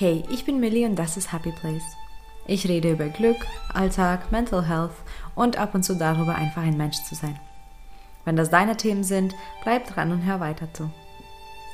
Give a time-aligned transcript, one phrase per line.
[0.00, 1.82] Hey, ich bin Millie und das ist Happy Place.
[2.46, 3.36] Ich rede über Glück,
[3.74, 4.94] Alltag, Mental Health
[5.34, 7.38] und ab und zu darüber, einfach ein Mensch zu sein.
[8.24, 10.90] Wenn das deine Themen sind, bleib dran und hör weiter zu.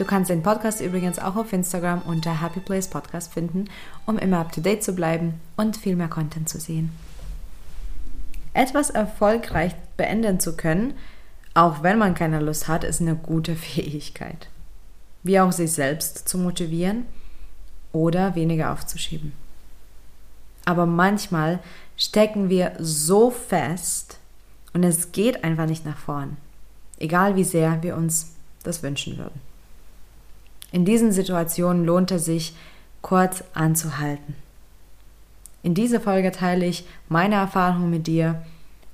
[0.00, 3.66] Du kannst den Podcast übrigens auch auf Instagram unter Happy Place Podcast finden,
[4.06, 6.90] um immer up to date zu bleiben und viel mehr Content zu sehen.
[8.54, 10.94] Etwas erfolgreich beenden zu können,
[11.54, 14.48] auch wenn man keine Lust hat, ist eine gute Fähigkeit.
[15.22, 17.06] Wie auch sich selbst zu motivieren
[17.96, 19.32] oder weniger aufzuschieben.
[20.66, 21.60] Aber manchmal
[21.96, 24.18] stecken wir so fest
[24.74, 26.36] und es geht einfach nicht nach vorn,
[26.98, 29.40] egal wie sehr wir uns das wünschen würden.
[30.72, 32.54] In diesen Situationen lohnt es sich,
[33.00, 34.34] kurz anzuhalten.
[35.62, 38.42] In dieser Folge teile ich meine Erfahrungen mit dir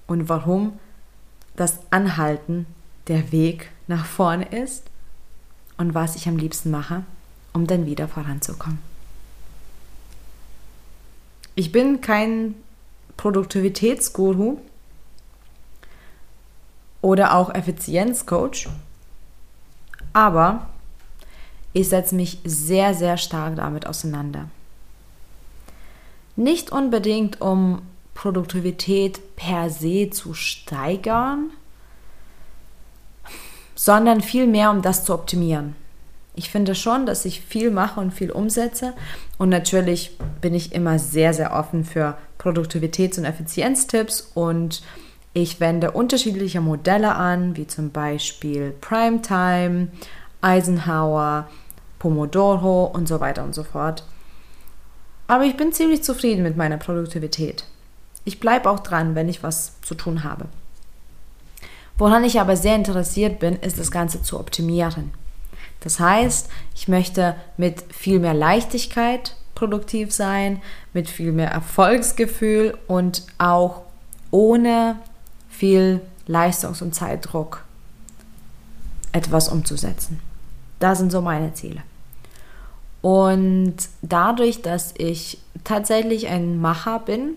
[0.06, 0.78] und warum
[1.56, 2.66] das Anhalten
[3.08, 4.84] der Weg nach vorne ist
[5.76, 7.02] und was ich am liebsten mache,
[7.52, 8.91] um dann wieder voranzukommen.
[11.54, 12.54] Ich bin kein
[13.16, 14.58] Produktivitätsguru
[17.02, 18.68] oder auch Effizienzcoach,
[20.12, 20.68] aber
[21.74, 24.48] ich setze mich sehr, sehr stark damit auseinander.
[26.36, 27.82] Nicht unbedingt, um
[28.14, 31.50] Produktivität per se zu steigern,
[33.74, 35.76] sondern vielmehr, um das zu optimieren.
[36.34, 38.94] Ich finde schon, dass ich viel mache und viel umsetze.
[39.38, 44.82] Und natürlich bin ich immer sehr, sehr offen für Produktivitäts- und Effizienztipps und
[45.34, 49.88] ich wende unterschiedliche Modelle an, wie zum Beispiel Primetime,
[50.40, 51.48] Eisenhower,
[51.98, 54.04] Pomodoro und so weiter und so fort.
[55.28, 57.64] Aber ich bin ziemlich zufrieden mit meiner Produktivität.
[58.24, 60.46] Ich bleibe auch dran, wenn ich was zu tun habe.
[61.96, 65.12] Woran ich aber sehr interessiert bin, ist das Ganze zu optimieren.
[65.82, 70.62] Das heißt, ich möchte mit viel mehr Leichtigkeit produktiv sein,
[70.92, 73.82] mit viel mehr Erfolgsgefühl und auch
[74.30, 74.96] ohne
[75.48, 77.64] viel Leistungs- und Zeitdruck
[79.12, 80.20] etwas umzusetzen.
[80.78, 81.82] Das sind so meine Ziele.
[83.02, 87.34] Und dadurch, dass ich tatsächlich ein Macher bin,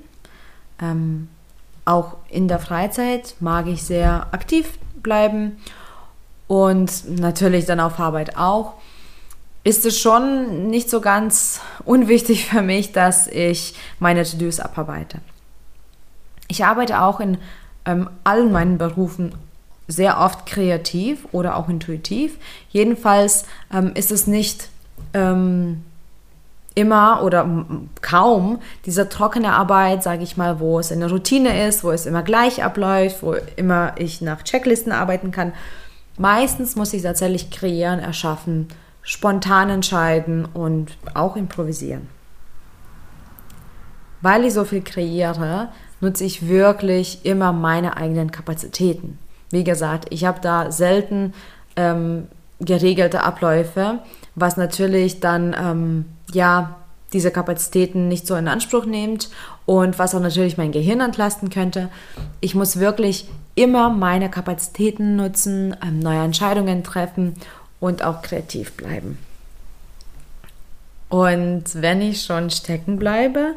[0.82, 1.28] ähm,
[1.86, 5.58] auch in der Freizeit mag ich sehr aktiv bleiben
[6.48, 8.74] und natürlich dann auf Arbeit auch,
[9.64, 15.20] ist es schon nicht so ganz unwichtig für mich, dass ich meine To-Dos abarbeite.
[16.48, 17.40] Ich arbeite auch in
[17.86, 19.34] ähm, allen meinen Berufen
[19.88, 22.38] sehr oft kreativ oder auch intuitiv.
[22.70, 24.70] Jedenfalls ähm, ist es nicht
[25.14, 25.84] ähm,
[26.76, 27.48] immer oder
[28.02, 32.22] kaum diese trockene Arbeit, sage ich mal, wo es eine Routine ist, wo es immer
[32.22, 35.54] gleich abläuft, wo immer ich nach Checklisten arbeiten kann,
[36.18, 38.68] Meistens muss ich tatsächlich kreieren, erschaffen,
[39.02, 42.08] spontan entscheiden und auch improvisieren.
[44.22, 45.70] Weil ich so viel kreiere,
[46.02, 49.20] nutze ich wirklich immer meine eigenen Kapazitäten.
[49.52, 51.34] Wie gesagt, ich habe da selten
[51.76, 52.28] ähm,
[52.60, 54.00] geregelte Abläufe,
[54.34, 56.78] was natürlich dann ähm, ja
[57.14, 59.30] diese Kapazitäten nicht so in Anspruch nimmt
[59.66, 61.90] und was auch natürlich mein Gehirn entlasten könnte.
[62.42, 67.36] Ich muss wirklich immer meine Kapazitäten nutzen, ähm, neue Entscheidungen treffen
[67.80, 69.18] und auch kreativ bleiben.
[71.10, 73.56] Und wenn ich schon stecken bleibe,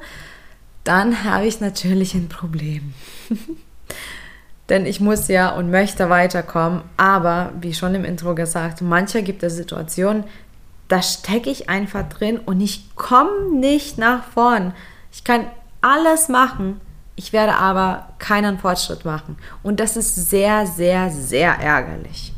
[0.85, 2.95] dann habe ich natürlich ein Problem.
[4.69, 9.43] Denn ich muss ja und möchte weiterkommen, aber wie schon im Intro gesagt, mancher gibt
[9.43, 10.25] es Situationen,
[10.89, 14.73] da stecke ich einfach drin und ich komme nicht nach vorn.
[15.13, 15.47] Ich kann
[15.81, 16.81] alles machen,
[17.19, 19.37] ich werde aber keinen Fortschritt machen.
[19.65, 22.33] Und das ist sehr, sehr, sehr ärgerlich.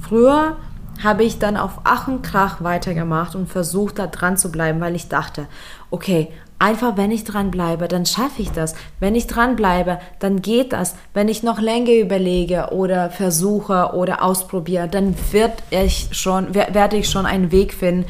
[0.00, 0.56] Früher
[1.04, 4.96] habe ich dann auf Ach und Krach weitergemacht und versucht, da dran zu bleiben, weil
[4.96, 5.48] ich dachte,
[5.90, 8.74] okay, einfach wenn ich dran bleibe, dann schaffe ich das.
[9.00, 10.96] Wenn ich dran bleibe, dann geht das.
[11.12, 17.10] Wenn ich noch länger überlege oder versuche oder ausprobiere, dann wird ich schon, werde ich
[17.10, 18.06] schon einen Weg finden,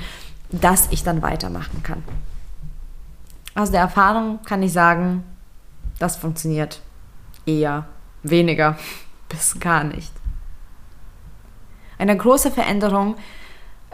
[0.52, 2.04] dass ich dann weitermachen kann.
[3.54, 5.25] Aus der Erfahrung kann ich sagen,
[5.99, 6.81] das funktioniert
[7.46, 7.87] eher
[8.22, 8.76] weniger
[9.28, 10.12] bis gar nicht.
[11.99, 13.16] Eine große Veränderung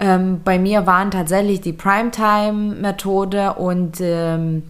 [0.01, 4.63] ähm, bei mir waren tatsächlich die Primetime-Methode und ähm,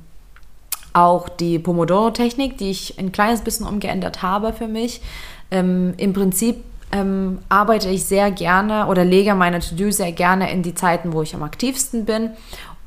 [0.94, 5.02] auch die Pomodoro-Technik, die ich ein kleines bisschen umgeändert habe für mich.
[5.50, 10.62] Ähm, Im Prinzip ähm, arbeite ich sehr gerne oder lege meine To-Do sehr gerne in
[10.62, 12.30] die Zeiten, wo ich am aktivsten bin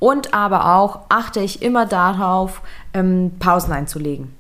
[0.01, 2.63] und aber auch achte ich immer darauf,
[2.95, 4.33] ähm, Pausen einzulegen.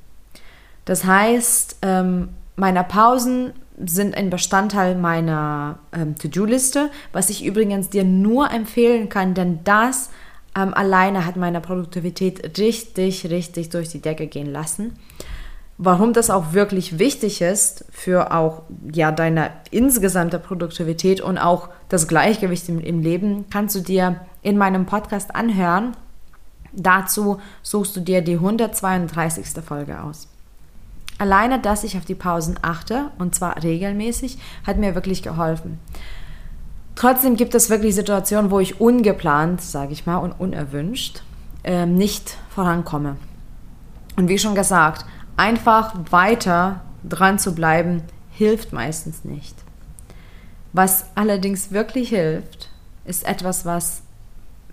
[0.85, 3.53] Das heißt, ähm, meine Pausen
[3.85, 10.09] sind ein Bestandteil meiner ähm, To-Do-Liste, was ich übrigens dir nur empfehlen kann, denn das
[10.57, 14.97] ähm, alleine hat meine Produktivität richtig, richtig durch die Decke gehen lassen.
[15.77, 22.07] Warum das auch wirklich wichtig ist für auch ja deine insgesamte Produktivität und auch das
[22.07, 25.95] Gleichgewicht im, im Leben, kannst du dir in meinem Podcast anhören.
[26.73, 29.63] Dazu suchst du dir die 132.
[29.63, 30.27] Folge aus.
[31.17, 35.79] Alleine, dass ich auf die Pausen achte, und zwar regelmäßig, hat mir wirklich geholfen.
[36.95, 41.21] Trotzdem gibt es wirklich Situationen, wo ich ungeplant, sage ich mal, und unerwünscht
[41.63, 43.17] äh, nicht vorankomme.
[44.15, 45.05] Und wie schon gesagt,
[45.37, 49.55] einfach weiter dran zu bleiben, hilft meistens nicht.
[50.73, 52.69] Was allerdings wirklich hilft,
[53.05, 54.03] ist etwas, was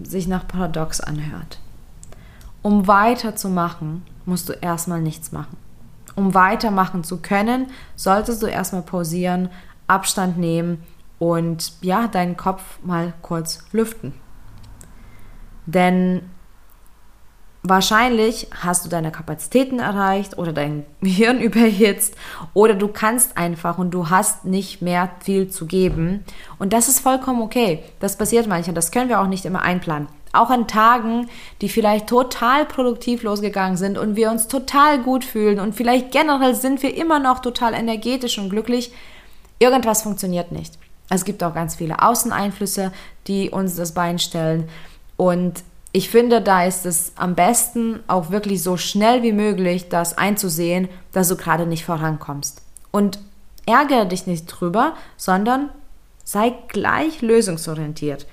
[0.03, 1.59] sich nach Paradox anhört.
[2.63, 5.57] Um weiterzumachen, musst du erstmal nichts machen
[6.19, 9.51] um weitermachen zu können, solltest du erstmal pausieren,
[9.87, 10.83] Abstand nehmen
[11.21, 14.13] und ja, deinen Kopf mal kurz lüften.
[15.67, 16.23] Denn
[17.69, 22.15] wahrscheinlich hast du deine Kapazitäten erreicht oder dein Hirn überhitzt
[22.55, 26.25] oder du kannst einfach und du hast nicht mehr viel zu geben.
[26.59, 27.83] Und das ist vollkommen okay.
[28.01, 28.75] Das passiert manchmal.
[28.75, 30.09] Das können wir auch nicht immer einplanen.
[30.33, 31.29] Auch an Tagen,
[31.63, 36.55] die vielleicht total produktiv losgegangen sind und wir uns total gut fühlen und vielleicht generell
[36.55, 38.93] sind wir immer noch total energetisch und glücklich,
[39.59, 40.79] irgendwas funktioniert nicht.
[41.11, 42.93] Es gibt auch ganz viele Außeneinflüsse,
[43.27, 44.69] die uns das Bein stellen.
[45.17, 50.19] Und ich finde, da ist es am besten, auch wirklich so schnell wie möglich das
[50.19, 52.63] einzusehen, dass du gerade nicht vorankommst.
[52.91, 53.19] Und
[53.67, 55.71] ärgere dich nicht drüber, sondern
[56.25, 58.27] sei gleich lösungsorientiert.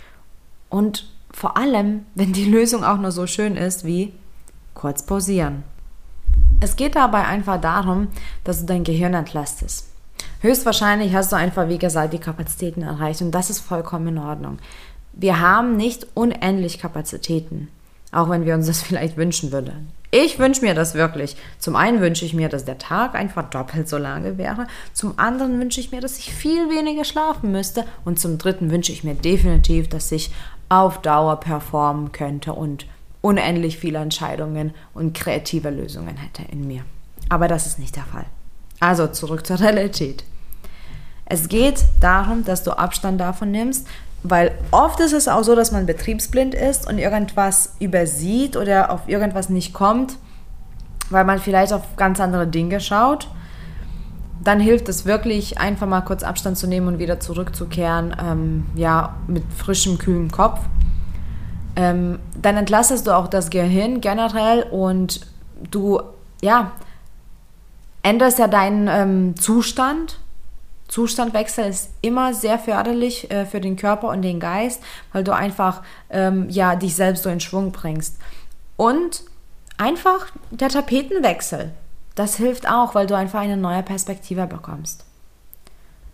[0.70, 4.14] Und vor allem, wenn die Lösung auch nur so schön ist wie
[4.74, 5.64] kurz pausieren.
[6.60, 8.10] Es geht dabei einfach darum,
[8.44, 9.88] dass du dein Gehirn entlastest.
[10.42, 14.60] Höchstwahrscheinlich hast du einfach, wie gesagt, die Kapazitäten erreicht und das ist vollkommen in Ordnung.
[15.18, 17.70] Wir haben nicht unendlich Kapazitäten,
[18.12, 19.92] auch wenn wir uns das vielleicht wünschen würden.
[20.12, 21.36] Ich wünsche mir das wirklich.
[21.60, 24.68] Zum einen wünsche ich mir, dass der Tag einfach doppelt so lange wäre.
[24.94, 27.86] Zum anderen wünsche ich mir, dass ich viel weniger schlafen müsste.
[28.06, 30.32] Und zum dritten wünsche ich mir definitiv, dass ich
[30.70, 32.86] auf Dauer performen könnte und
[33.22, 36.84] unendlich viele Entscheidungen und kreative Lösungen hätte in mir.
[37.28, 38.26] Aber das ist nicht der Fall.
[38.80, 40.24] Also zurück zur Realität.
[41.26, 43.88] Es geht darum, dass du Abstand davon nimmst,
[44.30, 49.08] weil oft ist es auch so, dass man betriebsblind ist und irgendwas übersieht oder auf
[49.08, 50.18] irgendwas nicht kommt,
[51.10, 53.28] weil man vielleicht auf ganz andere Dinge schaut
[54.46, 59.16] dann hilft es wirklich, einfach mal kurz Abstand zu nehmen und wieder zurückzukehren, ähm, ja,
[59.28, 60.60] mit frischem, kühlem Kopf.
[61.76, 65.22] Ähm, dann entlastest du auch das Gehirn generell und
[65.72, 66.00] du,
[66.42, 66.72] ja,
[68.04, 70.20] änderst ja deinen ähm, Zustand.
[70.88, 75.82] Zustandwechsel ist immer sehr förderlich äh, für den Körper und den Geist, weil du einfach,
[76.10, 78.18] ähm, ja, dich selbst so in Schwung bringst.
[78.78, 79.24] Und
[79.78, 81.72] einfach der Tapetenwechsel.
[82.14, 85.06] Das hilft auch, weil du einfach eine neue Perspektive bekommst.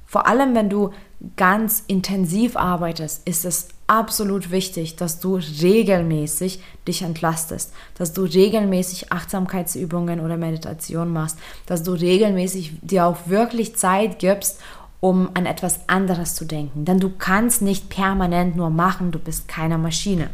[0.05, 0.91] Vor allem, wenn du
[1.37, 9.11] ganz intensiv arbeitest, ist es absolut wichtig, dass du regelmäßig dich entlastest, dass du regelmäßig
[9.11, 14.59] Achtsamkeitsübungen oder Meditation machst, dass du regelmäßig dir auch wirklich Zeit gibst,
[14.99, 16.85] um an etwas anderes zu denken.
[16.85, 20.29] Denn du kannst nicht permanent nur machen, du bist keine Maschine.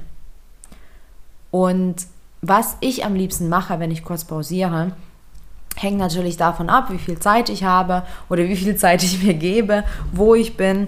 [1.51, 2.05] Und
[2.41, 4.91] was ich am liebsten mache, wenn ich kurz pausiere,
[5.79, 9.35] Hängt natürlich davon ab, wie viel Zeit ich habe oder wie viel Zeit ich mir
[9.35, 10.87] gebe, wo ich bin.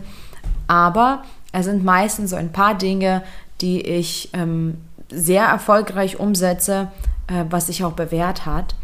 [0.67, 3.22] Aber es sind meistens so ein paar Dinge,
[3.62, 4.79] die ich ähm,
[5.12, 6.88] sehr erfolgreich umsetze,
[7.27, 8.75] äh, was sich auch bewährt hat.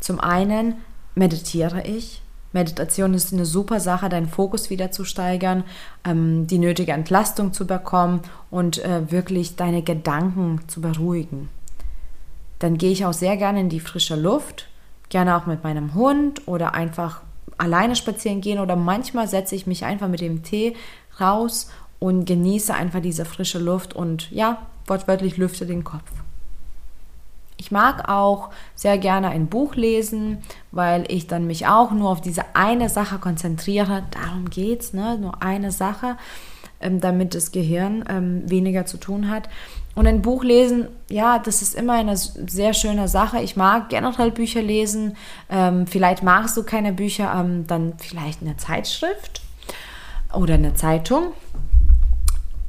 [0.00, 0.74] Zum einen
[1.14, 2.20] meditiere ich.
[2.52, 5.64] Meditation ist eine super Sache, deinen Fokus wieder zu steigern,
[6.04, 11.48] ähm, die nötige Entlastung zu bekommen und äh, wirklich deine Gedanken zu beruhigen.
[12.58, 14.68] Dann gehe ich auch sehr gerne in die frische Luft
[15.14, 17.20] gerne auch mit meinem Hund oder einfach
[17.56, 20.74] alleine spazieren gehen oder manchmal setze ich mich einfach mit dem Tee
[21.20, 26.10] raus und genieße einfach diese frische Luft und ja, wortwörtlich lüfte den Kopf.
[27.58, 30.38] Ich mag auch sehr gerne ein Buch lesen,
[30.72, 34.02] weil ich dann mich auch nur auf diese eine Sache konzentriere.
[34.10, 35.16] Darum geht's, ne?
[35.16, 36.16] Nur eine Sache,
[36.84, 39.48] ähm, damit das Gehirn ähm, weniger zu tun hat.
[39.94, 43.40] Und ein Buch lesen, ja, das ist immer eine sehr schöne Sache.
[43.40, 45.16] Ich mag generell Bücher lesen.
[45.48, 49.42] Ähm, vielleicht magst du keine Bücher, ähm, dann vielleicht eine Zeitschrift
[50.32, 51.32] oder eine Zeitung.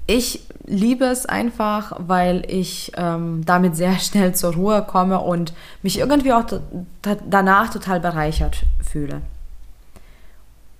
[0.08, 5.98] Ich liebe es einfach, weil ich ähm, damit sehr schnell zur Ruhe komme und mich
[5.98, 6.44] irgendwie auch
[7.28, 9.22] danach total bereichert fühle.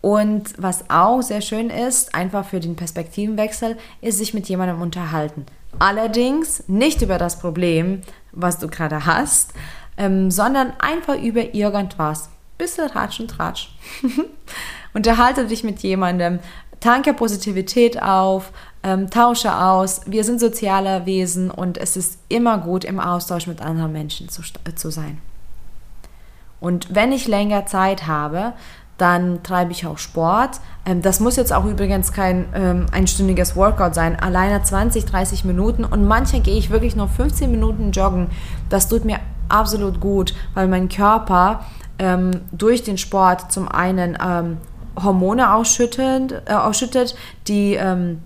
[0.06, 5.48] Und was auch sehr schön ist, einfach für den Perspektivenwechsel, ist sich mit jemandem unterhalten.
[5.80, 9.56] Allerdings nicht über das Problem, was du gerade hast,
[9.98, 12.30] ähm, sondern einfach über irgendwas.
[12.60, 13.70] Bisschen Ratsch und Tratsch.
[14.94, 16.38] Unterhalte dich mit jemandem,
[16.80, 18.52] tanke Positivität auf,
[18.84, 20.02] ähm, tausche aus.
[20.06, 24.44] Wir sind soziale Wesen und es ist immer gut, im Austausch mit anderen Menschen zu,
[24.66, 25.20] äh, zu sein.
[26.60, 28.54] Und wenn ich länger Zeit habe,
[28.98, 30.62] dann treibe ich auch Sport.
[30.86, 35.84] Ähm, das muss jetzt auch übrigens kein ähm, einstündiges Workout sein, alleine 20, 30 Minuten
[35.84, 38.28] und manche gehe ich wirklich nur 15 Minuten joggen.
[38.70, 41.66] Das tut mir absolut gut, weil mein Körper
[42.00, 44.58] ähm, durch den Sport zum einen ähm,
[45.02, 47.16] Hormone ausschüttet, äh, ausschüttet
[47.48, 48.22] die ähm,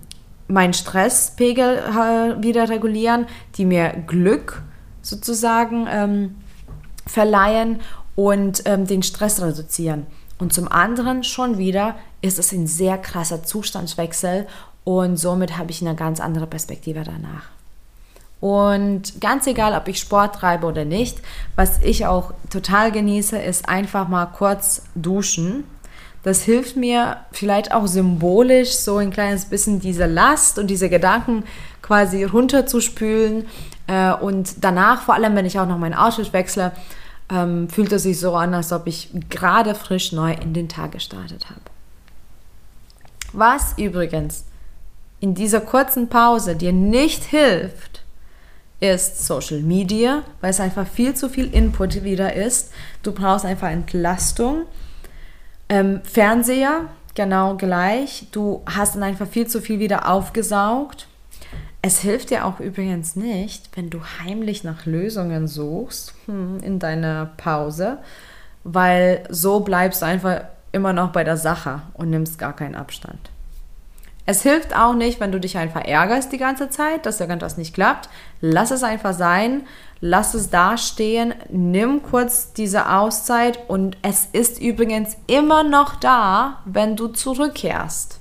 [0.46, 4.62] meinen Stresspegel äh, wieder regulieren, die mir Glück
[5.02, 6.36] sozusagen ähm,
[7.06, 7.80] verleihen
[8.14, 10.06] und den Stress reduzieren.
[10.40, 14.46] Und zum anderen schon wieder ist es ein sehr krasser Zustandswechsel
[14.84, 17.50] und somit habe ich eine ganz andere Perspektive danach.
[18.40, 21.18] Und ganz egal, ob ich Sport treibe oder nicht,
[21.56, 25.64] was ich auch total genieße, ist einfach mal kurz duschen.
[26.22, 31.44] Das hilft mir vielleicht auch symbolisch so ein kleines bisschen diese Last und diese Gedanken
[31.82, 33.46] quasi runterzuspülen.
[33.86, 36.72] Äh, und danach, vor allem wenn ich auch noch mein Outfit wechsle,
[37.30, 40.92] ähm, fühlt es sich so an, als ob ich gerade frisch neu in den Tag
[40.92, 41.60] gestartet habe.
[43.32, 44.44] Was übrigens
[45.20, 48.02] in dieser kurzen Pause dir nicht hilft,
[48.80, 52.72] ist Social Media, weil es einfach viel zu viel Input wieder ist.
[53.02, 54.64] Du brauchst einfach Entlastung.
[55.68, 58.26] Ähm, Fernseher, genau gleich.
[58.32, 61.06] Du hast dann einfach viel zu viel wieder aufgesaugt.
[61.82, 67.30] Es hilft dir auch übrigens nicht, wenn du heimlich nach Lösungen suchst hm, in deiner
[67.38, 67.98] Pause,
[68.64, 73.30] weil so bleibst du einfach immer noch bei der Sache und nimmst gar keinen Abstand.
[74.26, 77.74] Es hilft auch nicht, wenn du dich einfach ärgerst die ganze Zeit, dass irgendwas nicht
[77.74, 78.08] klappt.
[78.40, 79.62] Lass es einfach sein,
[80.00, 86.94] lass es dastehen, nimm kurz diese Auszeit und es ist übrigens immer noch da, wenn
[86.94, 88.20] du zurückkehrst.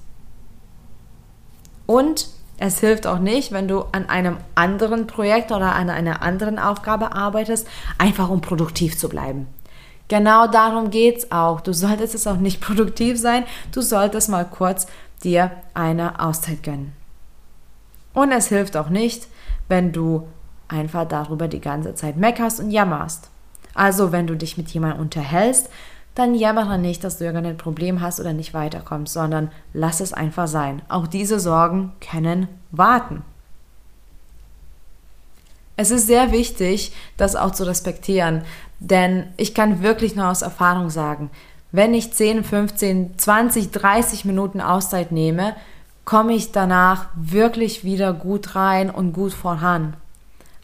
[1.86, 2.28] Und
[2.60, 7.14] es hilft auch nicht, wenn du an einem anderen Projekt oder an einer anderen Aufgabe
[7.14, 9.48] arbeitest, einfach um produktiv zu bleiben.
[10.10, 11.62] Genau darum geht es auch.
[11.62, 14.88] Du solltest es auch nicht produktiv sein, du solltest mal kurz
[15.24, 16.94] dir eine Auszeit gönnen.
[18.14, 19.28] Und es hilft auch nicht,
[19.70, 20.28] wenn du
[20.68, 23.30] einfach darüber die ganze Zeit meckerst und jammerst.
[23.74, 25.70] Also wenn du dich mit jemandem unterhältst,
[26.20, 30.48] dann jammere nicht, dass du irgendein Problem hast oder nicht weiterkommst, sondern lass es einfach
[30.48, 30.82] sein.
[30.90, 33.24] Auch diese Sorgen können warten.
[35.78, 38.44] Es ist sehr wichtig, das auch zu respektieren,
[38.80, 41.30] denn ich kann wirklich nur aus Erfahrung sagen,
[41.72, 45.56] wenn ich 10, 15, 20, 30 Minuten Auszeit nehme,
[46.04, 49.96] komme ich danach wirklich wieder gut rein und gut voran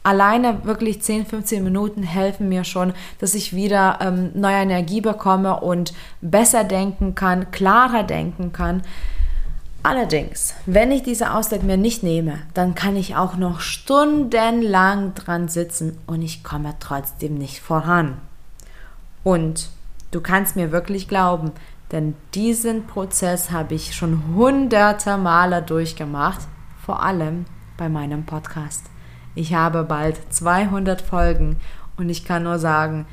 [0.06, 5.60] alleine wirklich 10, 15 Minuten helfen mir schon, dass ich wieder ähm, neue Energie bekomme
[5.60, 8.84] und besser denken kann, klarer denken kann.
[9.82, 15.48] Allerdings, wenn ich diese Auszeit mir nicht nehme, dann kann ich auch noch stundenlang dran
[15.48, 18.18] sitzen und ich komme trotzdem nicht voran.
[19.24, 19.70] Und
[20.12, 21.52] du kannst mir wirklich glauben,
[21.92, 26.42] denn diesen Prozess habe ich schon hunderte Male durchgemacht,
[26.84, 27.46] vor allem
[27.78, 28.86] bei meinem Podcast.
[29.36, 31.58] Ich habe bald 200 Folgen
[31.98, 33.06] und ich kann nur sagen,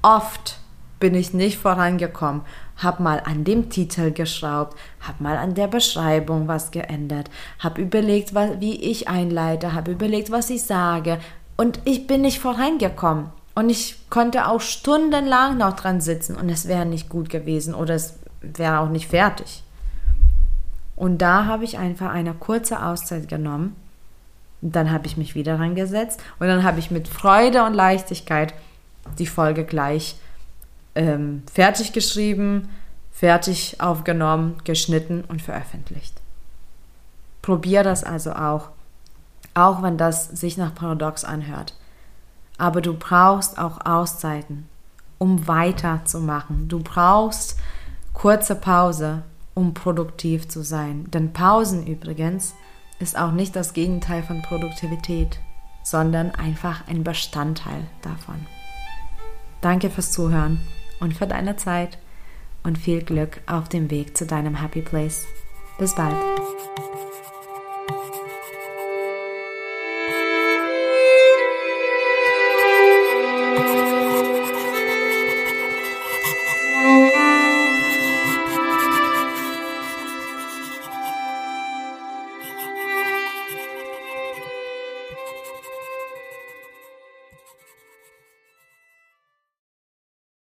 [0.00, 0.58] oft
[1.00, 2.42] bin ich nicht vorangekommen,
[2.76, 8.32] habe mal an dem Titel geschraubt, habe mal an der Beschreibung was geändert, habe überlegt,
[8.60, 11.18] wie ich einleite, habe überlegt, was ich sage
[11.56, 13.30] und ich bin nicht vorangekommen.
[13.56, 17.94] Und ich konnte auch stundenlang noch dran sitzen und es wäre nicht gut gewesen oder
[17.94, 19.62] es wäre auch nicht fertig.
[20.96, 23.76] Und da habe ich einfach eine kurze Auszeit genommen
[24.72, 28.54] dann habe ich mich wieder rangesetzt und dann habe ich mit Freude und Leichtigkeit
[29.18, 30.16] die Folge gleich
[30.94, 32.68] ähm, fertig geschrieben,
[33.12, 36.20] fertig aufgenommen, geschnitten und veröffentlicht.
[37.42, 38.70] Probier das also auch,
[39.52, 41.74] auch wenn das sich nach Paradox anhört.
[42.56, 44.68] Aber du brauchst auch Auszeiten,
[45.18, 46.68] um weiterzumachen.
[46.68, 47.58] Du brauchst
[48.14, 49.22] kurze Pause,
[49.54, 51.10] um produktiv zu sein.
[51.10, 52.54] Denn Pausen übrigens
[53.04, 55.38] ist auch nicht das Gegenteil von Produktivität,
[55.82, 58.46] sondern einfach ein Bestandteil davon.
[59.60, 60.60] Danke fürs Zuhören
[61.00, 61.98] und für deine Zeit
[62.62, 65.26] und viel Glück auf dem Weg zu deinem Happy Place.
[65.78, 66.16] Bis bald.